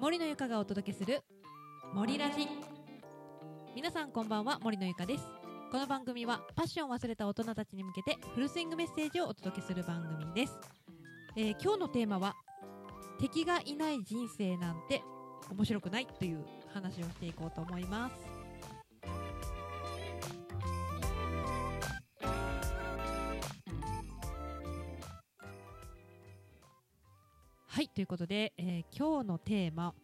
[0.00, 1.22] 森のゆかがお届けする
[1.94, 2.48] 森ラジ。
[3.74, 5.24] 皆さんこんばんは森のゆかです。
[5.70, 10.58] この番組はパッションを忘れた大人たちに向けてフルスイングメッセージをお届けする番組です、
[11.36, 12.34] えー今日のテーマは
[13.18, 15.02] 敵がいない人生なんて
[15.50, 16.44] 面白くないという
[16.74, 18.31] 話をしていこうと思います。
[28.02, 29.94] いということで、えー今日のテーマ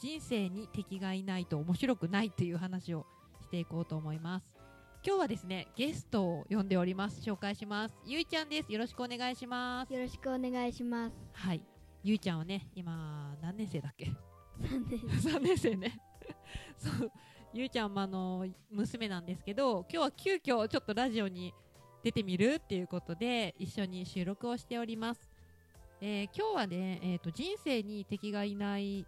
[0.00, 3.06] 人生に敵がいないと面白くないという話を
[3.42, 4.46] していこうと思います。
[5.06, 7.20] 今日はですねゲストを呼んでおります。
[7.20, 7.94] 紹介します。
[8.04, 8.72] ゆいちゃんです。
[8.72, 9.92] よろしくお願いします。
[9.92, 11.14] よろしくお願いします。
[11.32, 11.62] はい。
[12.02, 14.06] ゆいちゃんはね今何年生だっけ？
[14.58, 16.00] なんで3年生ね。
[16.76, 17.12] そう。
[17.52, 21.54] ゆいちゃんもあの娘なんですけど今日は急遽ちょっとラジオに
[22.02, 25.20] 出てみるっていうことで一緒に収録をしております、
[26.00, 29.06] えー今日はね、えー、と人生に敵がいない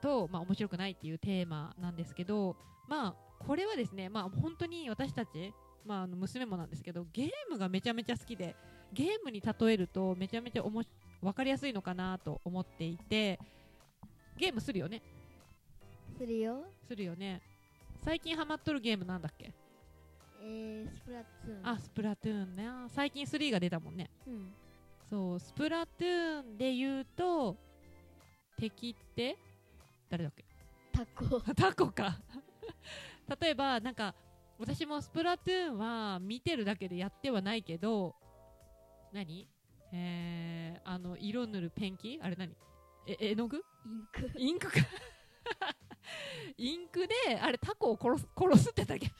[0.00, 2.56] と、まあ、面白くないっていうテーマなんですけど
[2.88, 5.52] まあこれはですねまあ本当に私たち
[5.86, 8.54] まあ、あの娘もなんですけどゲームがめちゃめちゃ好きで
[8.92, 10.88] ゲームに例えるとめちゃめちゃおもし
[11.22, 13.38] 分かりやすいのかなと思っていて
[14.36, 15.00] ゲームするよね？
[16.18, 16.64] するよ。
[16.86, 17.40] するよね
[18.04, 19.54] 最近ハマっとるゲームなんだっけ？
[20.42, 21.66] えー、スプラトゥーン。
[21.66, 24.52] あスプラトゥーンね最近3が出たもんねうん。
[25.10, 27.56] そうスプラトゥーンで言うと
[28.56, 29.36] 敵って
[30.08, 30.44] 誰だっけ？
[30.92, 31.40] タコ。
[31.40, 32.16] タコか。
[33.40, 34.14] 例えばなんか
[34.58, 38.14] 私もスプラトゥーンは見てるだけでやってはないけど
[39.12, 39.48] 何？
[39.92, 42.20] えー、あの色塗るペンキ？
[42.22, 42.54] あれ何？
[43.06, 43.56] え絵の具？
[43.56, 44.30] インク。
[44.38, 44.78] インクか。
[46.56, 49.12] インクであれタコを殺す殺すって言ったっけ。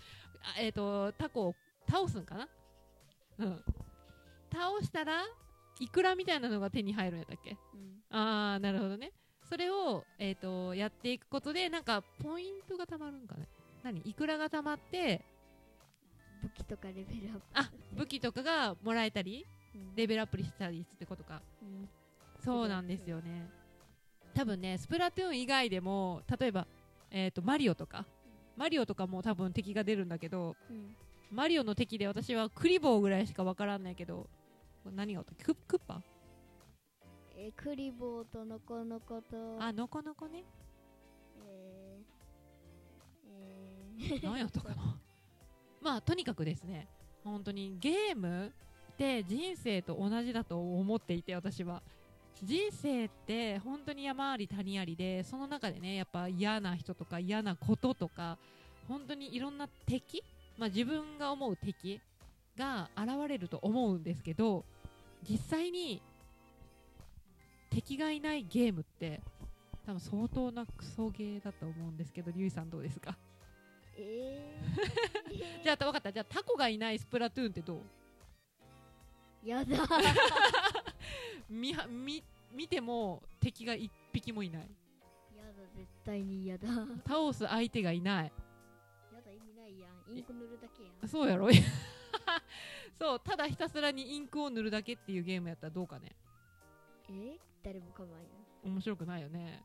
[0.42, 1.54] あえっ、とタコを
[1.88, 2.48] 倒すんかな？
[3.38, 3.64] うん。
[4.52, 5.24] 倒したら
[5.80, 7.56] イクラみたいなのが手に入るんやったっけ？
[7.74, 8.16] うん。
[8.16, 9.12] ああなるほどね
[9.48, 13.48] それを、えー、とやっていくことでなんかポイントがたまるんかね
[13.82, 14.00] 何？
[14.04, 15.24] イクラがたまって
[16.42, 17.42] 武器とかレベルアップ。
[17.54, 19.96] あ武器とかがもらえたりうん。
[19.96, 21.88] レベルアップしたりってことかうん。
[22.44, 23.48] そうなんですよね
[24.34, 26.66] 多分ねスプラトゥーン以外でも例えば、
[27.10, 28.06] えー、とマリオとか
[28.56, 30.94] マリオとかも多分敵が出るんだけどうん。
[31.32, 34.28] マリオの敵で私はクリボーぐらいしかわからんないけど
[34.94, 35.34] 何がおった？
[35.44, 36.02] ククッパ？
[37.36, 39.56] えー、クリボーとノコノコと。
[39.62, 40.44] あノコノコね。
[41.46, 44.98] えー、えー、 何やったかな？
[45.80, 46.88] まあとにかくですね。
[47.24, 48.52] 本当にゲーム
[48.92, 51.82] って人生と同じだと思っていて私は。
[52.42, 58.38] 人生って本当に山あり谷ありでその中でねやっぱ嫌な人とか嫌なこととか
[58.88, 60.24] 本当にいろんな敵、
[60.56, 62.00] まあ、自分が思う敵
[62.56, 64.64] が現れると思うんですけど
[65.28, 66.02] 実際に
[67.70, 69.20] 敵がいないゲームって
[69.86, 73.16] 多分相当なクソゲーだと思うんですけどリュウイさんどうですか？
[73.96, 77.76] えー、 じゃあ分かったじゃあタコがいないスプラトゥーンってど
[79.44, 79.48] う？
[79.48, 79.76] やだ。
[81.48, 82.22] 見は見
[82.52, 84.62] 見ても敵が一匹もいない
[85.36, 86.68] やだ、絶対にやだ。
[87.06, 88.32] 倒す相手がいない
[89.12, 90.16] やだ、意味ないやん。
[90.16, 91.08] インク塗るだけやん。
[91.08, 91.48] そうやろ？
[92.98, 96.14] そうただひたすらにインクを塗るだけっていうゲームやったらどうかね
[97.08, 97.12] え？
[97.12, 98.28] ー、誰も構わんよ。
[98.64, 99.62] 面白くないよね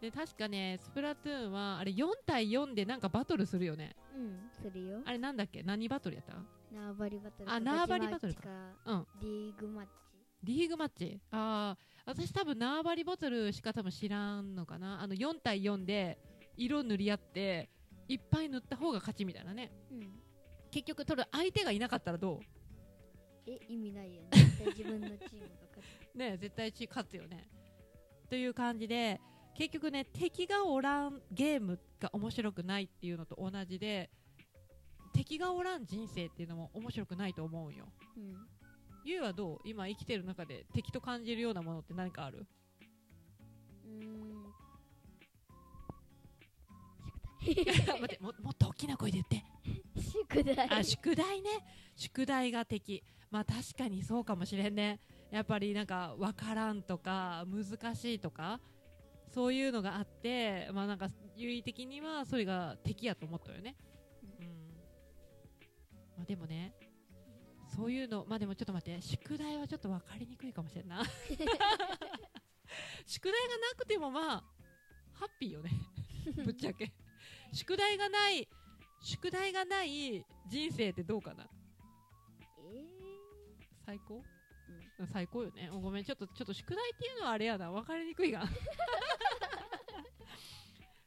[0.00, 5.02] で確かねスプラトゥーンはあれ4対4でなんかバトルするよねうん、するよ。
[5.04, 5.62] あれなんだっけ？
[5.62, 6.34] 何バトルやった？
[6.72, 7.50] 縄張りバトル。
[7.50, 8.48] あ縄張りバトルかか。
[8.84, 9.90] うんリーグマッチ。
[10.42, 11.18] リーグマッチ？
[11.30, 16.18] ああ私多分縄張りバトルしか多分知らんのかなあの4対4で
[16.56, 17.70] 色塗り合って
[18.06, 20.20] いっぱい塗った方が勝ちみたいなねうん。
[20.70, 22.40] 結局取る相手がいなかったらど
[23.46, 24.30] え、意味ないやん。
[24.30, 26.14] 絶対自分のチームが勝つ。
[26.14, 27.48] う ね絶対ち勝つよね
[28.28, 29.20] という感じで
[29.54, 34.10] 結局ね敵がおらんゲームが面白くないっていうのと同じで
[35.12, 37.86] 敵がおらん人生っていうのも面白くないと思うんよ
[38.16, 38.46] うん。
[39.04, 39.60] ゆうはどう？
[39.64, 42.46] 今生きてる中で敵と感じるようなものって何かある？
[43.84, 44.52] うーん。
[47.46, 49.44] 待っても もっと大きな声で言って
[50.28, 50.68] 宿題。
[50.70, 51.50] あ宿題ね。
[51.94, 53.04] 宿題が敵。
[53.30, 55.00] まあ確かにそうかもしれんね。
[55.30, 58.60] やっぱりなんか分からんとか難しいとか
[59.32, 63.76] そういうのがあってまあなんか優位的にはそれが敵やと思ったよね。
[64.40, 64.46] うん。
[66.16, 66.74] まあでもね
[67.76, 69.02] そういうのまあでもちょっと待って。
[69.02, 71.02] 宿題はちょっと分かりにくいかもしれんな。
[73.06, 74.44] 宿題がなくてもまあ
[75.12, 75.70] ハッピーよね。
[76.44, 76.92] ぶっちゃけ。
[77.52, 78.48] 宿題がない
[79.00, 81.44] 宿題がない人生ってどうかな？
[82.58, 82.84] え
[83.84, 84.16] 最高？
[84.16, 84.22] ー
[85.00, 85.06] うん。
[85.06, 85.70] 最高よね。
[85.72, 86.04] ごめん。
[86.04, 87.70] ちょっとちょっと宿題っていうのはあれやな。
[87.70, 88.44] 分かりにくいが。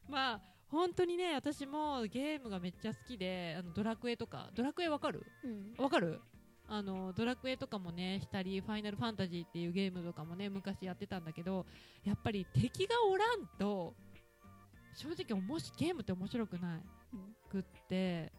[0.08, 4.50] まあ本当にね私もゲームがめっちゃ好きであのドラクエとか。
[4.54, 5.26] ドラクエわかる？
[5.44, 5.74] うん。
[5.76, 6.20] わかる？
[6.68, 11.66] あのドラクエとかもねしたりファイナルファンタジーっていうゲームとかもね昔やってたんだけど
[12.04, 13.96] やっぱり敵がおらんと
[14.94, 16.78] 正直おもしゲームって面白くない。
[16.78, 16.99] うん
[17.48, 18.32] くって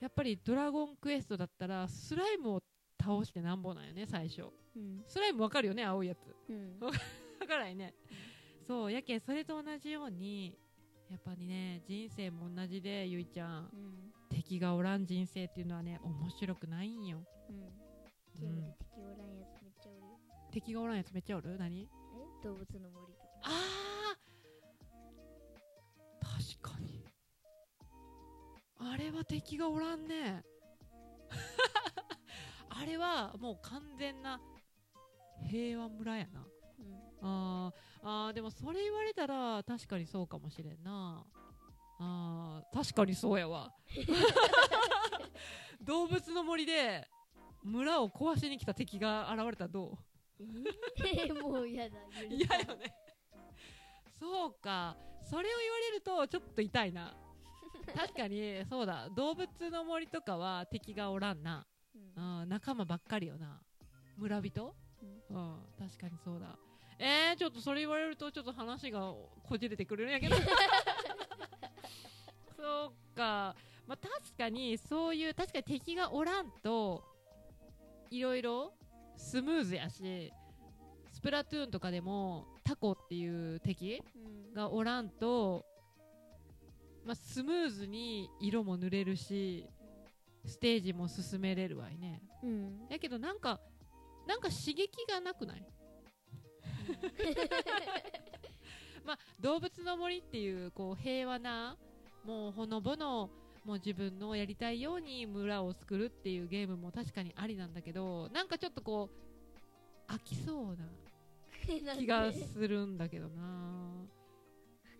[0.00, 2.62] やっぱりドラゴンクエストだったらスライムを
[3.00, 4.44] 倒してなんぼなんよね最初。
[4.76, 5.02] うん。
[5.06, 6.34] スライムわかるよね青いやつ。
[6.48, 6.78] うん。
[6.80, 6.90] わ
[7.46, 7.94] からないね。
[8.66, 10.56] そうやけんそれと同じように
[11.10, 13.70] やっぱりね人生も同じでゆいちゃん。
[13.72, 14.12] うん。
[14.28, 17.68] 敵がおらん人生っていうのはね面白くないんよ、うん。
[18.32, 18.44] 敵
[18.96, 20.18] おらんやつめっちゃおるよ。
[20.50, 21.58] 敵がおらんやつめっちゃおる？
[21.58, 21.82] 何？
[21.82, 21.88] え？
[22.42, 23.28] 動物の森とか。
[23.42, 23.81] あー
[28.84, 30.44] あれは敵がおらんね。
[32.68, 34.40] あれはもう完全な
[35.48, 36.46] 平和村やな。
[36.78, 36.96] うん。
[37.22, 41.24] あーあーでもそれ言われたら確かにそうかもしれんな。
[42.00, 43.72] あー確かにそうやわ。
[45.80, 47.08] 動物の森で
[47.62, 49.98] 村を壊しに来た敵が現れたらど
[50.40, 50.44] う？
[51.06, 52.94] えーもうやだ許嫌よね。
[54.18, 54.96] そうか。
[55.22, 57.16] それを言われるとちょっと痛いな
[57.94, 59.08] 確かにそうだ。
[59.10, 61.66] 動物の森とかは敵がおらんな、
[62.16, 62.40] うん。
[62.42, 63.60] うん、仲間ばっかりよな。
[64.16, 64.74] 村人？
[65.30, 65.36] うん。
[65.36, 66.56] うん確かにそうだ。
[66.98, 69.12] えー、ちょっとそれ言われるとちょっと話が
[69.42, 70.36] こじれてくるんやけど。
[72.56, 73.56] そうか。
[73.86, 77.02] まあ確かにそういう確かに敵がおらんと
[78.10, 78.74] いろいろ
[79.16, 80.32] スムーズやし
[81.10, 84.54] スプラトゥーンとかでもタコっていう敵うん。
[84.54, 85.64] がおらんと、
[87.04, 89.66] まあ、スムーズに色も塗れるし
[90.44, 92.22] ステージも進めれるわいね。
[92.42, 92.86] うん。
[92.88, 93.60] やけどなんか
[94.26, 95.66] なんか刺激がなくない？
[99.04, 101.76] まあ動物の森っていうこう平和な
[102.24, 103.30] もうほのぼの
[103.64, 109.10] もう自分のやりたいように村を作るっていうゲームも確かにありなんだけどなんかちょっとこ
[110.08, 110.88] う飽きそうな
[111.96, 114.04] 気がするんだけどな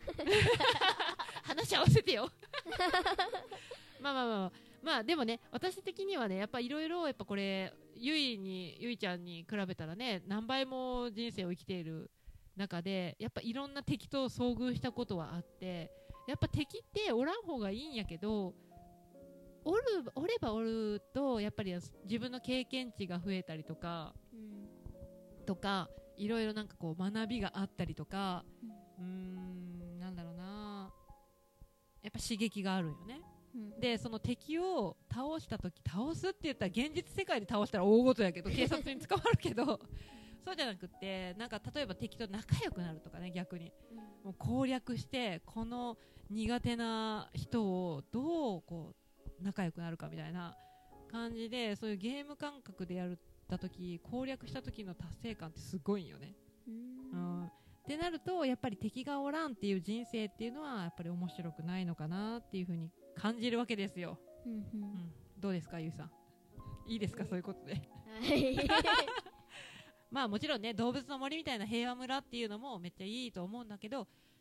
[1.43, 2.31] 話合わせてよ。
[4.01, 4.53] まあまあまあまあ。
[4.83, 12.11] まあでもね私的にはねやっぱいろいろやっぱこれゆいにゆいちゃんに比べたらね何倍も人生を生きている
[12.57, 15.91] 中でやっぱいろんな敵と遭遇したことはあって
[16.27, 18.55] やっぱ敵っておらん方がいいんやけど
[19.65, 19.83] おる
[20.17, 21.73] おればおるとやっぱり
[22.05, 25.47] 自分の経験値が増えたりとかうん。
[25.47, 28.45] とかいろいろなんかこう学びがあったりとか
[28.99, 29.07] うーん。
[29.07, 29.09] う
[29.39, 29.72] なやっ
[32.13, 33.21] ぱ刺激があるんよね。
[33.55, 33.81] うん。
[33.81, 39.81] でその敵を倒した時倒すって言ったら現実世界で倒したら大事やけど警察に 捕まるけど
[40.45, 43.73] そうじゃなくってなんか例えば敵と仲良くなるとかね逆に。
[43.91, 43.99] うん。
[44.25, 45.97] もう攻略してこの
[46.31, 48.95] 苦手な人をどうこ
[49.41, 50.57] う仲良くなるかみたいな
[51.11, 53.19] 感じでそういうゲーム感覚でやっ
[53.49, 56.35] た時攻略した時の達成感ってすごいんよね。
[56.67, 57.41] うん。
[57.43, 64.19] うん、ってなるとやっぱり敵がおらんっていう人生っていうのはやっぱり面白くないのかなっていうふうに感じるわけですよ。
[64.47, 66.11] うんどうですかゆうさん？
[66.87, 67.75] いいですかそういうことで。
[67.75, 68.57] はい
[70.11, 73.97] まあもちろんね動物の森みたいな平和村っていうのもめっちゃいいと思うんだけど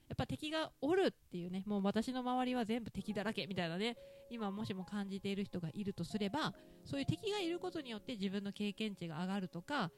[0.10, 3.96] やっぱ敵がおるっていうねもう私の周りは全部敵だらけみたいなね
[4.30, 9.90] 今もしも感じている人がいるとすればそういう敵がいることによって自分の経験値が上がるとか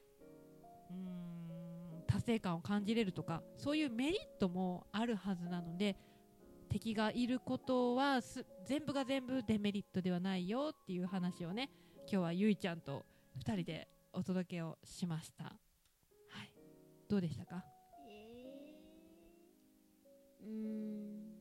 [0.92, 1.33] うーん
[2.24, 5.98] 達成感を感じれるとかそういうメリットもあるはずなので
[6.70, 11.70] 敵がいることはす全部が全部デメリットではないよっていう話をね
[12.10, 13.04] 今日はゆいちゃんと
[13.38, 15.44] 2人でお届けをしました。
[15.46, 15.52] は
[16.44, 16.54] い、
[17.10, 17.64] どうでしたか？
[18.08, 20.46] えー。
[20.46, 21.34] うーん。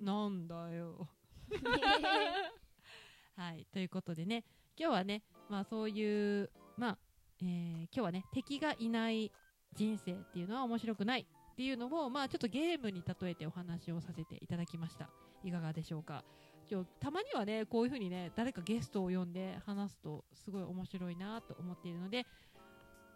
[0.04, 1.08] なんだよ。
[3.36, 4.44] はい、ということでね、
[4.78, 6.98] 今日はね、まあそういう、まあ、
[7.44, 9.30] えー今日はね、敵がいない
[9.74, 15.08] 人生っていうのは面白くないっていうのを、まあちょっとゲームに例えてお話をさせていただきました。
[15.44, 16.24] いかがでしょうか？
[16.70, 22.26] 今日たまにはね、こういうふうにね、誰かゲストを呼んで話すとすごい面白いなと思っているので、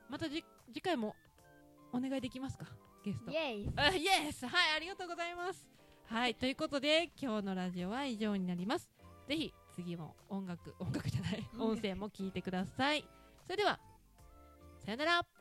[0.08, 1.16] またじ次回も
[1.92, 2.66] お願いできますか、
[3.04, 3.36] ゲストイ。
[3.36, 5.66] エイあイエスはいありがとうございます
[6.06, 8.90] はいということで今日のラジオは以上になります
[9.26, 13.04] ぜひ次も音楽音楽じゃない 音声も聞いてください
[13.44, 13.78] それでは
[14.88, 15.37] さよなら